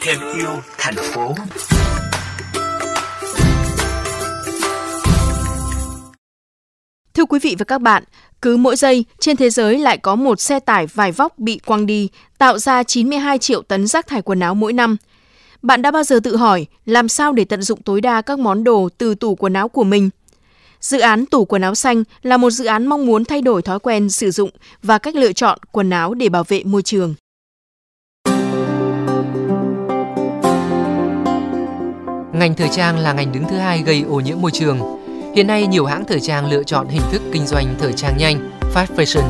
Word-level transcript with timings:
thêm 0.00 0.18
yêu 0.34 0.50
thành 0.78 0.94
phố. 0.96 1.34
Thưa 7.14 7.24
quý 7.24 7.38
vị 7.42 7.56
và 7.58 7.64
các 7.64 7.80
bạn, 7.80 8.04
cứ 8.42 8.56
mỗi 8.56 8.76
giây 8.76 9.04
trên 9.18 9.36
thế 9.36 9.50
giới 9.50 9.78
lại 9.78 9.98
có 9.98 10.14
một 10.14 10.40
xe 10.40 10.60
tải 10.60 10.86
vải 10.86 11.12
vóc 11.12 11.38
bị 11.38 11.58
quăng 11.66 11.86
đi, 11.86 12.08
tạo 12.38 12.58
ra 12.58 12.82
92 12.82 13.38
triệu 13.38 13.62
tấn 13.62 13.86
rác 13.86 14.06
thải 14.06 14.22
quần 14.22 14.40
áo 14.40 14.54
mỗi 14.54 14.72
năm. 14.72 14.96
Bạn 15.62 15.82
đã 15.82 15.90
bao 15.90 16.04
giờ 16.04 16.20
tự 16.24 16.36
hỏi 16.36 16.66
làm 16.84 17.08
sao 17.08 17.32
để 17.32 17.44
tận 17.44 17.62
dụng 17.62 17.82
tối 17.82 18.00
đa 18.00 18.22
các 18.22 18.38
món 18.38 18.64
đồ 18.64 18.88
từ 18.98 19.14
tủ 19.14 19.34
quần 19.34 19.52
áo 19.52 19.68
của 19.68 19.84
mình? 19.84 20.10
Dự 20.80 20.98
án 20.98 21.26
tủ 21.26 21.44
quần 21.44 21.62
áo 21.62 21.74
xanh 21.74 22.04
là 22.22 22.36
một 22.36 22.50
dự 22.50 22.64
án 22.64 22.86
mong 22.86 23.06
muốn 23.06 23.24
thay 23.24 23.42
đổi 23.42 23.62
thói 23.62 23.78
quen 23.78 24.10
sử 24.10 24.30
dụng 24.30 24.50
và 24.82 24.98
cách 24.98 25.14
lựa 25.14 25.32
chọn 25.32 25.58
quần 25.72 25.90
áo 25.90 26.14
để 26.14 26.28
bảo 26.28 26.44
vệ 26.44 26.62
môi 26.64 26.82
trường. 26.82 27.14
Ngành 32.38 32.54
thời 32.54 32.68
trang 32.68 32.98
là 32.98 33.12
ngành 33.12 33.32
đứng 33.32 33.44
thứ 33.48 33.56
hai 33.56 33.82
gây 33.82 34.04
ô 34.08 34.20
nhiễm 34.20 34.36
môi 34.40 34.50
trường. 34.50 34.78
Hiện 35.36 35.46
nay 35.46 35.66
nhiều 35.66 35.86
hãng 35.86 36.04
thời 36.04 36.20
trang 36.20 36.50
lựa 36.50 36.62
chọn 36.62 36.88
hình 36.88 37.02
thức 37.12 37.22
kinh 37.32 37.46
doanh 37.46 37.74
thời 37.80 37.92
trang 37.92 38.16
nhanh, 38.18 38.50
fast 38.74 38.86
fashion. 38.96 39.22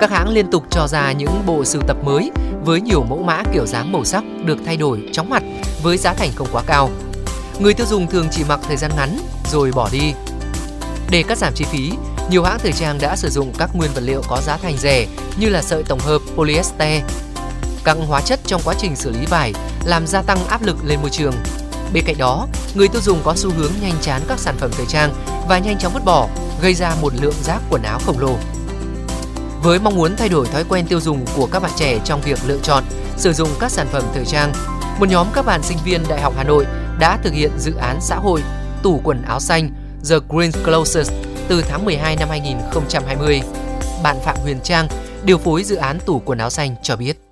Các 0.00 0.10
hãng 0.10 0.28
liên 0.28 0.50
tục 0.50 0.64
cho 0.70 0.86
ra 0.88 1.12
những 1.12 1.42
bộ 1.46 1.64
sưu 1.64 1.82
tập 1.82 1.96
mới 2.04 2.30
với 2.64 2.80
nhiều 2.80 3.04
mẫu 3.08 3.22
mã 3.22 3.42
kiểu 3.52 3.66
dáng 3.66 3.92
màu 3.92 4.04
sắc 4.04 4.24
được 4.44 4.58
thay 4.66 4.76
đổi 4.76 5.08
chóng 5.12 5.30
mặt 5.30 5.42
với 5.82 5.96
giá 5.96 6.14
thành 6.14 6.30
không 6.34 6.48
quá 6.52 6.62
cao. 6.66 6.90
Người 7.58 7.74
tiêu 7.74 7.86
dùng 7.86 8.06
thường 8.06 8.26
chỉ 8.30 8.44
mặc 8.48 8.60
thời 8.68 8.76
gian 8.76 8.90
ngắn 8.96 9.18
rồi 9.52 9.72
bỏ 9.74 9.88
đi. 9.92 10.12
Để 11.10 11.22
cắt 11.22 11.38
giảm 11.38 11.52
chi 11.54 11.64
phí, 11.64 11.92
nhiều 12.30 12.42
hãng 12.42 12.58
thời 12.58 12.72
trang 12.72 12.98
đã 13.00 13.16
sử 13.16 13.28
dụng 13.30 13.52
các 13.58 13.70
nguyên 13.74 13.90
vật 13.94 14.02
liệu 14.04 14.22
có 14.28 14.40
giá 14.46 14.56
thành 14.56 14.76
rẻ 14.76 15.06
như 15.40 15.48
là 15.48 15.62
sợi 15.62 15.82
tổng 15.82 16.00
hợp 16.00 16.18
polyester. 16.36 17.02
Các 17.84 17.96
hóa 18.08 18.20
chất 18.20 18.40
trong 18.46 18.60
quá 18.64 18.74
trình 18.78 18.96
xử 18.96 19.10
lý 19.10 19.26
vải 19.26 19.52
làm 19.84 20.06
gia 20.06 20.22
tăng 20.22 20.46
áp 20.46 20.62
lực 20.62 20.76
lên 20.84 20.98
môi 21.00 21.10
trường. 21.10 21.34
Bên 21.92 22.04
cạnh 22.06 22.18
đó, 22.18 22.46
người 22.74 22.88
tiêu 22.88 23.00
dùng 23.02 23.20
có 23.24 23.34
xu 23.36 23.50
hướng 23.50 23.72
nhanh 23.82 23.94
chán 24.00 24.22
các 24.28 24.38
sản 24.38 24.54
phẩm 24.58 24.70
thời 24.76 24.86
trang 24.86 25.12
và 25.48 25.58
nhanh 25.58 25.78
chóng 25.78 25.92
vứt 25.92 26.04
bỏ, 26.04 26.28
gây 26.62 26.74
ra 26.74 26.94
một 27.00 27.12
lượng 27.20 27.34
rác 27.42 27.60
quần 27.70 27.82
áo 27.82 27.98
khổng 28.06 28.18
lồ. 28.18 28.36
Với 29.62 29.78
mong 29.78 29.96
muốn 29.96 30.16
thay 30.16 30.28
đổi 30.28 30.46
thói 30.46 30.64
quen 30.68 30.86
tiêu 30.86 31.00
dùng 31.00 31.24
của 31.36 31.48
các 31.52 31.62
bạn 31.62 31.72
trẻ 31.76 31.98
trong 32.04 32.20
việc 32.20 32.38
lựa 32.46 32.58
chọn, 32.62 32.84
sử 33.16 33.32
dụng 33.32 33.48
các 33.60 33.70
sản 33.70 33.86
phẩm 33.92 34.02
thời 34.14 34.24
trang, 34.24 34.52
một 35.00 35.08
nhóm 35.08 35.26
các 35.34 35.46
bạn 35.46 35.62
sinh 35.62 35.78
viên 35.84 36.02
Đại 36.08 36.20
học 36.20 36.34
Hà 36.36 36.44
Nội 36.44 36.66
đã 36.98 37.18
thực 37.22 37.32
hiện 37.32 37.50
dự 37.58 37.74
án 37.74 37.98
xã 38.00 38.16
hội 38.16 38.42
tủ 38.82 39.00
quần 39.04 39.22
áo 39.22 39.40
xanh 39.40 39.70
The 40.10 40.16
Green 40.28 40.52
Closets 40.64 41.10
từ 41.48 41.62
tháng 41.68 41.84
12 41.84 42.16
năm 42.16 42.28
2020. 42.28 43.40
Bạn 44.02 44.16
Phạm 44.24 44.36
Huyền 44.42 44.60
Trang, 44.64 44.88
điều 45.24 45.38
phối 45.38 45.64
dự 45.64 45.76
án 45.76 45.98
tủ 46.06 46.22
quần 46.24 46.38
áo 46.38 46.50
xanh 46.50 46.76
cho 46.82 46.96
biết. 46.96 47.29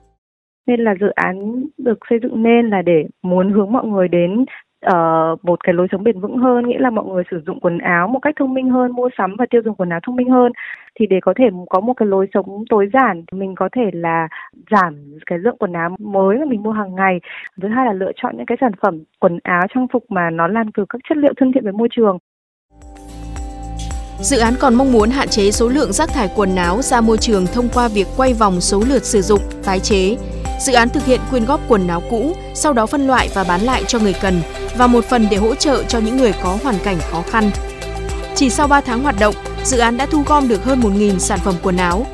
Nên 0.68 0.80
là 0.80 0.94
dự 1.00 1.08
án 1.08 1.64
được 1.78 1.98
xây 2.10 2.18
dựng 2.22 2.42
nên 2.42 2.70
là 2.70 2.82
để 2.82 3.04
muốn 3.22 3.52
hướng 3.52 3.72
mọi 3.72 3.86
người 3.86 4.08
đến 4.08 4.44
uh, 4.86 5.44
một 5.44 5.64
cái 5.64 5.74
lối 5.74 5.86
sống 5.92 6.04
bền 6.04 6.20
vững 6.20 6.36
hơn 6.36 6.68
nghĩa 6.68 6.78
là 6.78 6.90
mọi 6.90 7.04
người 7.04 7.22
sử 7.30 7.40
dụng 7.46 7.60
quần 7.60 7.78
áo 7.78 8.08
một 8.08 8.18
cách 8.22 8.34
thông 8.38 8.54
minh 8.54 8.70
hơn 8.70 8.92
mua 8.92 9.08
sắm 9.18 9.36
và 9.38 9.46
tiêu 9.50 9.62
dùng 9.64 9.74
quần 9.74 9.88
áo 9.88 10.00
thông 10.06 10.16
minh 10.16 10.30
hơn. 10.30 10.52
Thì 11.00 11.06
để 11.06 11.18
có 11.22 11.34
thể 11.36 11.44
có 11.70 11.80
một 11.80 11.94
cái 11.94 12.08
lối 12.08 12.26
sống 12.34 12.64
tối 12.70 12.88
giản 12.92 13.24
mình 13.32 13.54
có 13.54 13.68
thể 13.76 13.90
là 13.92 14.28
giảm 14.70 14.94
cái 15.26 15.38
lượng 15.38 15.56
quần 15.58 15.72
áo 15.72 15.96
mới 15.98 16.38
mà 16.38 16.44
mình 16.44 16.62
mua 16.62 16.72
hàng 16.72 16.94
ngày. 16.94 17.20
Thứ 17.62 17.68
hai 17.68 17.86
là 17.86 17.92
lựa 17.92 18.12
chọn 18.22 18.36
những 18.36 18.46
cái 18.46 18.58
sản 18.60 18.72
phẩm 18.82 19.02
quần 19.18 19.38
áo 19.42 19.66
trang 19.74 19.86
phục 19.92 20.04
mà 20.08 20.30
nó 20.30 20.48
làm 20.48 20.72
từ 20.72 20.84
các 20.88 21.00
chất 21.08 21.18
liệu 21.18 21.32
thân 21.36 21.52
thiện 21.52 21.64
với 21.64 21.72
môi 21.72 21.88
trường. 21.90 22.18
Dự 24.20 24.38
án 24.38 24.54
còn 24.60 24.74
mong 24.74 24.92
muốn 24.92 25.10
hạn 25.10 25.28
chế 25.28 25.50
số 25.50 25.68
lượng 25.68 25.92
rác 25.92 26.08
thải 26.14 26.28
quần 26.36 26.56
áo 26.56 26.82
ra 26.82 27.00
môi 27.00 27.16
trường 27.20 27.46
thông 27.54 27.68
qua 27.74 27.88
việc 27.94 28.06
quay 28.16 28.34
vòng 28.34 28.60
số 28.60 28.82
lượt 28.88 29.02
sử 29.02 29.20
dụng, 29.20 29.40
tái 29.66 29.78
chế. 29.78 30.16
Dự 30.58 30.72
án 30.72 30.88
thực 30.88 31.04
hiện 31.04 31.20
quyên 31.30 31.44
góp 31.44 31.60
quần 31.68 31.88
áo 31.88 32.02
cũ, 32.10 32.36
sau 32.54 32.72
đó 32.72 32.86
phân 32.86 33.06
loại 33.06 33.28
và 33.34 33.44
bán 33.44 33.60
lại 33.60 33.84
cho 33.88 33.98
người 33.98 34.12
cần 34.12 34.42
và 34.76 34.86
một 34.86 35.04
phần 35.04 35.26
để 35.30 35.36
hỗ 35.36 35.54
trợ 35.54 35.84
cho 35.84 35.98
những 35.98 36.16
người 36.16 36.32
có 36.42 36.58
hoàn 36.62 36.78
cảnh 36.84 36.98
khó 37.10 37.22
khăn. 37.30 37.50
Chỉ 38.34 38.50
sau 38.50 38.68
3 38.68 38.80
tháng 38.80 39.02
hoạt 39.02 39.16
động, 39.20 39.34
dự 39.64 39.78
án 39.78 39.96
đã 39.96 40.06
thu 40.06 40.22
gom 40.26 40.48
được 40.48 40.64
hơn 40.64 40.80
1.000 40.80 41.18
sản 41.18 41.38
phẩm 41.44 41.54
quần 41.62 41.76
áo. 41.76 42.06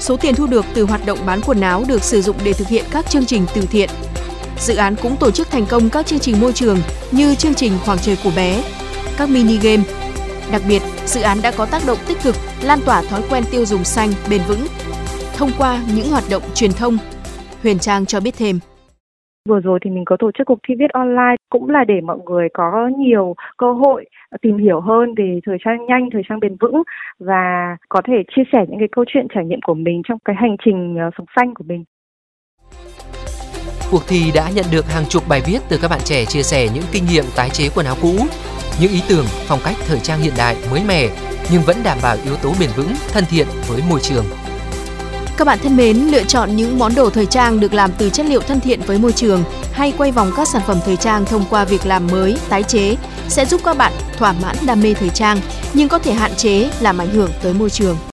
Số 0.00 0.16
tiền 0.16 0.34
thu 0.34 0.46
được 0.46 0.64
từ 0.74 0.84
hoạt 0.84 1.06
động 1.06 1.18
bán 1.26 1.40
quần 1.46 1.60
áo 1.60 1.84
được 1.88 2.02
sử 2.02 2.22
dụng 2.22 2.36
để 2.44 2.52
thực 2.52 2.68
hiện 2.68 2.84
các 2.90 3.10
chương 3.10 3.26
trình 3.26 3.46
từ 3.54 3.62
thiện. 3.70 3.90
Dự 4.60 4.76
án 4.76 4.96
cũng 4.96 5.16
tổ 5.16 5.30
chức 5.30 5.50
thành 5.50 5.66
công 5.66 5.90
các 5.90 6.06
chương 6.06 6.18
trình 6.18 6.40
môi 6.40 6.52
trường 6.52 6.78
như 7.10 7.34
chương 7.34 7.54
trình 7.54 7.72
Khoảng 7.84 7.98
trời 7.98 8.16
của 8.24 8.30
bé, 8.36 8.62
các 9.16 9.28
mini 9.28 9.58
game, 9.58 9.82
Đặc 10.52 10.62
biệt, 10.68 10.82
dự 11.06 11.20
án 11.20 11.42
đã 11.42 11.50
có 11.50 11.66
tác 11.66 11.86
động 11.86 11.98
tích 12.06 12.22
cực 12.22 12.36
lan 12.62 12.80
tỏa 12.84 13.02
thói 13.02 13.22
quen 13.30 13.44
tiêu 13.50 13.66
dùng 13.66 13.84
xanh 13.84 14.12
bền 14.30 14.40
vững 14.48 14.66
thông 15.36 15.50
qua 15.58 15.82
những 15.94 16.10
hoạt 16.10 16.24
động 16.28 16.42
truyền 16.54 16.72
thông. 16.72 16.98
Huyền 17.62 17.78
Trang 17.78 18.06
cho 18.06 18.20
biết 18.20 18.34
thêm. 18.38 18.58
Vừa 19.48 19.60
rồi 19.60 19.78
thì 19.84 19.90
mình 19.90 20.04
có 20.04 20.16
tổ 20.18 20.30
chức 20.38 20.46
cuộc 20.46 20.58
thi 20.68 20.74
viết 20.78 20.90
online 20.92 21.36
cũng 21.50 21.70
là 21.70 21.84
để 21.88 22.00
mọi 22.00 22.18
người 22.26 22.48
có 22.54 22.90
nhiều 22.98 23.34
cơ 23.56 23.72
hội 23.72 24.04
tìm 24.42 24.58
hiểu 24.58 24.80
hơn 24.80 25.14
về 25.14 25.40
thời 25.46 25.56
trang 25.64 25.86
nhanh, 25.86 26.08
thời 26.12 26.22
trang 26.28 26.40
bền 26.40 26.56
vững 26.60 26.82
và 27.18 27.76
có 27.88 28.00
thể 28.06 28.14
chia 28.36 28.42
sẻ 28.52 28.58
những 28.68 28.78
cái 28.78 28.88
câu 28.92 29.04
chuyện 29.08 29.26
trải 29.34 29.44
nghiệm 29.44 29.60
của 29.62 29.74
mình 29.74 30.02
trong 30.08 30.18
cái 30.24 30.36
hành 30.38 30.56
trình 30.64 30.96
ờ, 30.98 31.10
sống 31.18 31.26
xanh 31.36 31.54
của 31.54 31.64
mình. 31.66 31.84
Cuộc 33.90 34.02
thi 34.08 34.20
đã 34.34 34.50
nhận 34.56 34.64
được 34.72 34.84
hàng 34.94 35.04
chục 35.08 35.22
bài 35.28 35.40
viết 35.46 35.58
từ 35.70 35.78
các 35.82 35.88
bạn 35.88 36.00
trẻ 36.04 36.24
chia 36.24 36.42
sẻ 36.42 36.68
những 36.74 36.84
kinh 36.92 37.04
nghiệm 37.06 37.24
tái 37.36 37.48
chế 37.52 37.64
quần 37.74 37.86
áo 37.86 37.96
cũ, 38.02 38.14
những 38.80 38.92
ý 38.98 39.00
tưởng, 39.08 39.26
phong 39.48 39.58
cách 39.64 39.76
thời 39.88 39.98
trang 39.98 40.20
hiện 40.20 40.34
đại 40.38 40.56
mới 40.70 40.80
mẻ 40.88 41.02
nhưng 41.52 41.62
vẫn 41.66 41.76
đảm 41.84 41.98
bảo 42.02 42.16
yếu 42.24 42.34
tố 42.42 42.50
bền 42.60 42.70
vững, 42.76 42.92
thân 43.12 43.24
thiện 43.30 43.46
với 43.68 43.80
môi 43.90 44.00
trường. 44.00 44.24
Các 45.36 45.44
bạn 45.44 45.58
thân 45.62 45.76
mến, 45.76 45.96
lựa 45.96 46.24
chọn 46.24 46.56
những 46.56 46.78
món 46.78 46.94
đồ 46.94 47.10
thời 47.10 47.26
trang 47.26 47.60
được 47.60 47.74
làm 47.74 47.90
từ 47.98 48.10
chất 48.10 48.26
liệu 48.26 48.40
thân 48.40 48.60
thiện 48.60 48.80
với 48.80 48.98
môi 48.98 49.12
trường 49.12 49.44
hay 49.72 49.92
quay 49.98 50.12
vòng 50.12 50.32
các 50.36 50.48
sản 50.48 50.62
phẩm 50.66 50.78
thời 50.84 50.96
trang 50.96 51.24
thông 51.24 51.44
qua 51.50 51.64
việc 51.64 51.86
làm 51.86 52.06
mới, 52.06 52.36
tái 52.48 52.62
chế 52.62 52.96
sẽ 53.28 53.46
giúp 53.46 53.60
các 53.64 53.76
bạn 53.76 53.92
thỏa 54.18 54.32
mãn 54.32 54.56
đam 54.66 54.80
mê 54.80 54.94
thời 54.94 55.08
trang 55.08 55.40
nhưng 55.74 55.88
có 55.88 55.98
thể 55.98 56.12
hạn 56.12 56.34
chế 56.36 56.70
làm 56.80 56.98
ảnh 56.98 57.10
hưởng 57.10 57.30
tới 57.42 57.52
môi 57.52 57.70
trường. 57.70 57.96